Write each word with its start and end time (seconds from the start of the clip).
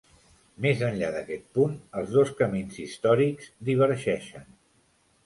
Més 0.65 0.79
enllà 0.85 1.11
d'aquest 1.15 1.43
punt, 1.57 1.75
els 2.01 2.09
dos 2.15 2.31
camins 2.39 2.79
històrics 2.85 3.51
divergeixen. 3.69 4.49